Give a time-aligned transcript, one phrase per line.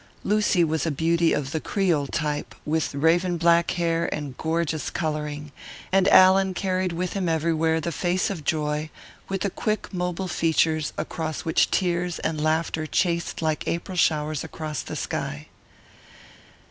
[0.23, 5.51] Lucy was a beauty of the creole type, with raven black hair and gorgeous colouring;
[5.91, 8.89] and Allan carried with him everywhere the face of joy,
[9.29, 14.81] with the quick, mobile features across which tears and laughter chased like April showers across
[14.81, 15.47] the sky.